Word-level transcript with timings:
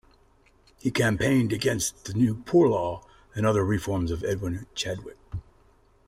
He 0.79 0.89
campaigned 0.89 1.53
against 1.53 2.05
the 2.05 2.15
new 2.15 2.33
Poor 2.33 2.67
Law 2.67 3.05
and 3.35 3.45
other 3.45 3.63
"reforms" 3.63 4.09
of 4.09 4.23
Edwin 4.23 4.65
Chadwick. 4.73 5.19